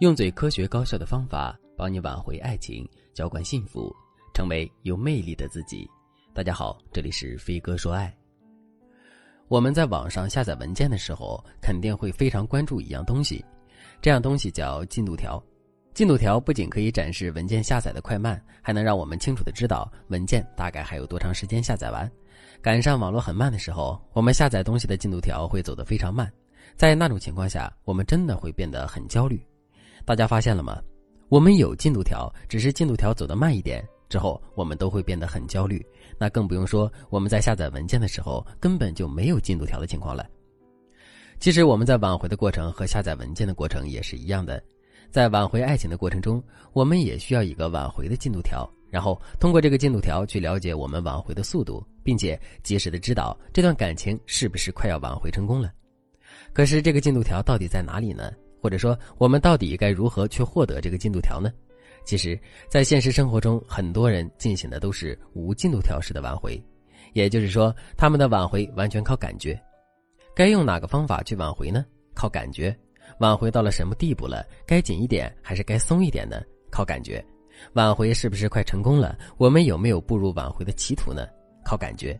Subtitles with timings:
[0.00, 3.94] 用最科学高效的方法帮你挽回爱情，浇灌幸福，
[4.32, 5.86] 成为有魅力的自己。
[6.32, 8.10] 大家好，这里是飞哥说爱。
[9.46, 13.44] 我们在网上下载文件的时候，肯定会非常关注一样东西，
[14.00, 15.42] 这样东西叫进度条。
[15.92, 22.10] 进度条不仅可以展示文件下载的快慢，还能让我们清楚的知道文件大概还有多长时间下载完。
[22.62, 26.32] 赶上网络很慢的时候，我们下载东西的进度条会走得非常慢，
[26.74, 29.38] 在那种情况下，我们真的会变得很焦虑。
[30.04, 30.80] 大家发现了吗？
[31.28, 35.84] 我们有进度条，只是进度条走得慢一点，之后我们都会变得很焦虑。
[36.18, 40.26] 那更不用说我们在下载文件的时候根本就没有进度条的情况了。
[41.38, 44.62] 其实我们在挽回的过程和下载文件的过程也是一样的，
[45.10, 46.42] 在挽回爱情的过程中，
[46.72, 55.72] 我们也需要一个挽回的进度条，然后通过这个进度条去了解我们挽回的速度，并且及时的知道这段感情是不是快要挽回成功了。
[56.52, 58.30] 可是这个进度条到底在哪里呢？
[58.60, 61.50] 或者说，我们到底该如何去获得这个进度条呢？
[62.04, 66.62] 其实，在现实生活中，很多人进行的都是无进度条式的挽回，
[67.12, 69.60] 也就是说，他们的挽回完全靠感觉。
[70.34, 71.84] 该用哪个方法去挽回呢？
[72.14, 72.74] 靠感觉。
[73.18, 74.46] 挽回到了什么地步了？
[74.64, 76.40] 该紧一点还是该松一点呢？
[76.70, 77.22] 靠感觉。
[77.74, 79.18] 挽回是不是快成功了？
[79.36, 81.26] 我们有没有步入挽回的歧途呢？
[81.64, 82.18] 靠感觉。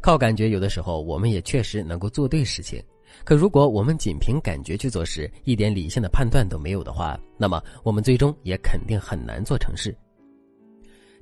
[0.00, 2.82] 靠感觉，有的时候我们也确实能够做对事情。
[3.24, 9.96] 可如果我们仅凭感觉去做事，一点理性的判断都没有的话，那么我们最终也肯定很难做成事。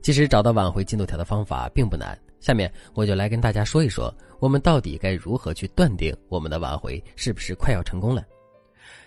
[0.03, 8.23] 其实找到挽回进度条的方法并不难，下面我就来跟大家说一说，我们到底该如何去断定我们的挽回是不是快要成功了。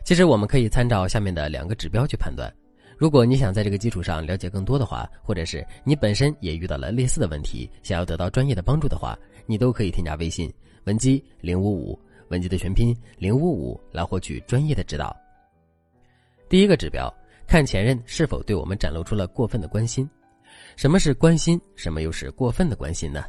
[0.04, 2.52] 其实我们可以参照下面的两个指标去判断。
[2.98, 10.52] 如果你想在这个基础上了解更多的话，或者是你本身也遇到了类似的问题，想要得到专业的帮助的话，你都可以添加微信
[10.86, 12.00] 文姬零五五。
[12.30, 15.16] 文集的全拼零五五来获取专业的指导。
[16.50, 17.14] 第一个指标，
[17.48, 20.10] 看前任是否对我们展露出了过分的关心。
[20.76, 21.60] 什么是关心？
[21.76, 23.26] 什么又是过分的关心呢？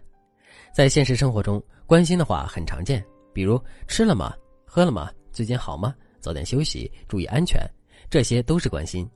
[0.73, 4.35] 在现实生活中，关心的话很常见，比如吃了吗？
[4.65, 5.11] 喝了吗？
[5.33, 5.95] 最近好吗？
[6.21, 7.61] 早点休息，注意安全，
[8.11, 9.09] 这些都是关心。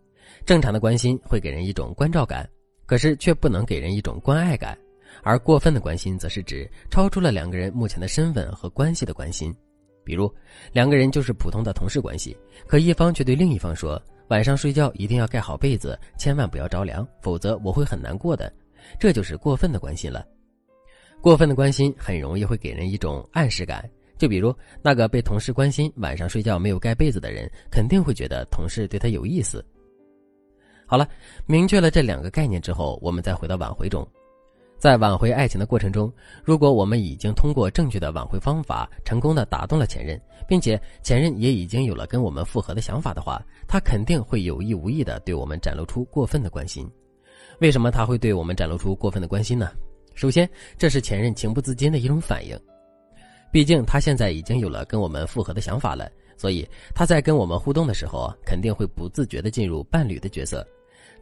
[0.47, 2.49] 正常的关心会给人一种关照感，
[2.87, 4.77] 可是却不能给人一种关爱感。
[5.23, 9.55] 而过分的关心，则是指超出了两个人目前的身份和关系的关心。
[10.05, 10.33] 比如，
[10.73, 12.37] 两个人就是普通的同事关系，
[12.67, 18.53] 可一方却对另一方说：“晚上睡觉一定要盖好被子，千万不要着凉，否则我会很难过的。”
[18.99, 20.27] 这就是过分的关心了。
[21.21, 24.53] 过分的关心很容易会给人一种暗示感，就比如
[24.83, 29.65] 那个被同事关心晚上睡觉没有盖被子的人，肯定会觉得同事对他有意思。
[30.85, 31.09] 好了，
[31.47, 34.07] 明确了这两个概念之后，我们再回到挽回中。
[34.83, 36.13] 在挽回爱情的过程中，
[36.43, 46.85] 如果我们已经通过正确的挽回方法成功的打动了前任，并且前任也已经有了跟我们复合的想法的话，他肯定会有意无意的对我们展露出过分的关心。
[47.61, 49.71] 为什么他会对我们展露出过分的关心呢？
[50.15, 52.59] 首先，这是前任情不自禁的一种反应，
[53.53, 60.67] 毕竟他现在已经有了跟我们复合的想法了，所以他在跟我们互动的时候，肯定会不自觉的进入伴侣的角色。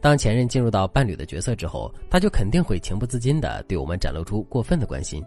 [0.01, 5.23] 当前任进入到伴侣的角色之后，他就肯定会情不自禁的对我们展露出过分的关心。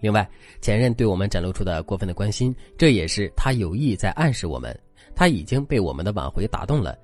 [0.00, 0.28] 另外，
[0.60, 4.76] 前任对我们展露出的过分的关心，这也是他有意在暗示我们，
[5.14, 6.96] 他已经被我们的挽回打动了。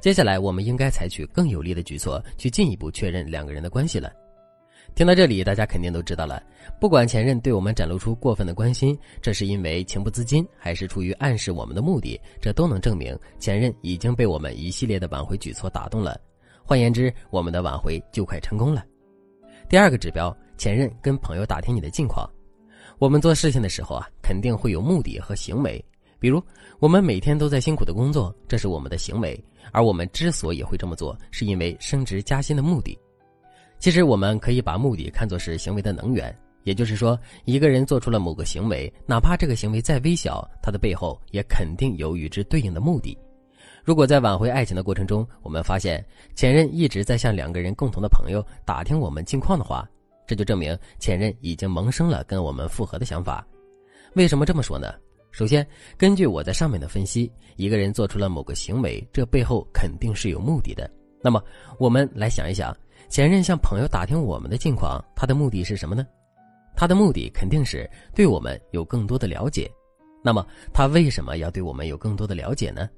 [0.00, 4.12] 接下来，我们应该采取更有力的举措，去进一步确认两个人的关系了。
[4.94, 6.42] 听到这里，大家肯定都知道了，
[6.80, 16.20] 不管前任对我们展露出过分的关心，这是因为情不自禁，还是出于暗示我们的目的，这都能证明前任已经被我们一系列的挽回举措打动了。
[16.66, 18.82] 换言之，我们的挽回就快成功了。
[19.68, 22.28] 第二个指标，前任跟朋友打听你的近况。
[22.98, 25.84] 我们做事情的时候啊，肯定会有目的和行为。
[26.18, 26.42] 比如，
[26.78, 29.38] 我们每天都在辛苦的工作，这是我们的行为。
[29.72, 32.98] 而我们之所以会这么做，是因为升职加薪的目的。
[33.78, 36.34] 其实，我们可以把目的看作是行为的能源。
[36.62, 43.18] 也就是说，一个人做出了某个行为，哪怕这个行为再微小，它的背后也肯定有与之对应的目的。
[43.84, 46.02] 如果在挽回爱情的过程中，我们发现
[46.34, 49.86] 前任一直在向两个人共同的朋友打听我们近况的话，
[50.26, 53.46] 这就证明前任已经萌生了跟我们复合的想法。
[54.14, 54.94] 为什么这么说呢？
[55.30, 55.66] 首先，
[55.98, 60.90] 根据我在上面的分析，一个人做出了某个行为，这背后肯定是有目的的。
[61.20, 61.42] 那么，
[61.78, 62.74] 我们来想一想，
[63.10, 66.06] 前任向朋友打听我们的近况，他的目的是什么呢？
[66.74, 69.70] 他的目的肯定是对我们有更多的了解。
[70.22, 72.88] 那么，他为什么要对我们有更多的了解呢？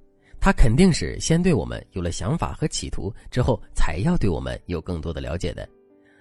[0.41, 5.69] 他肯定是先对我们有了想法和企图，之后才要对我们有更多的了解的。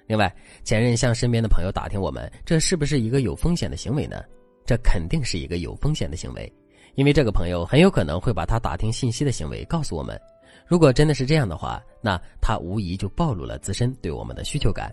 [0.07, 0.33] 另外，
[0.63, 4.23] 前任向身边的朋友打听我们，这是不是一个有风险的行为呢？
[4.65, 6.51] 这肯定是一个有风险的行为，
[6.95, 10.19] 因为这个朋友很有可能会把他打听信息的行为告诉我们。
[10.67, 14.91] 如果真的是这样的话，那他无疑就暴露了自身对我们的需求感。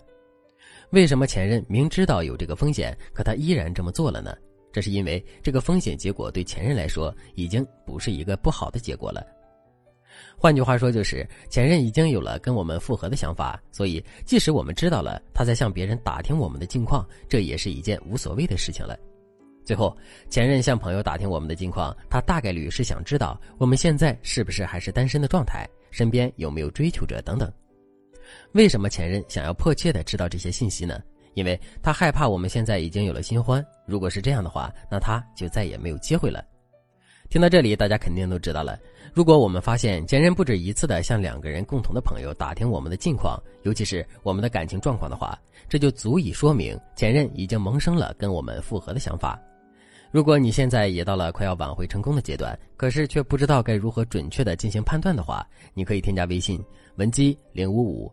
[0.91, 4.37] 为什么前任明知道有这个风险，可他依然这么做了呢？
[4.73, 9.25] 这是因为这个风险结果对前任来说已经不是一个不好的结果了。
[10.37, 18.99] 换句话说，就是前任已经有了跟我们复合的想法，所以即使我们知道了他在向别人打听我们的近况，这也是一件无所谓的事情了。
[19.65, 19.97] 最后，
[20.29, 27.51] 前任向朋友打听我们的近况，他大概率是想知道我们现在是不是还是单身的状态，身边有没有追求者等等。
[28.53, 31.01] 为什么前任想要迫切的知道这些信息呢？
[31.35, 36.45] 因为他害怕我们现在已经有了新欢，如果是这样的话，那他就再也没有机会了。
[37.31, 38.79] 听到这里，大家肯定都知道了。
[39.15, 49.41] 如果我们发现前任不止一次的向两个人共同的朋友打听我们的近况，尤其是我们的感情状况的话，这就足以说明前任已经萌生了跟我们复合的想法。
[50.11, 56.63] 如果你现在也到了快要挽回成功的阶段，可是却不知道该如何准确的进行判断的话，你可以添加微信
[56.97, 58.13] 文姬零五五，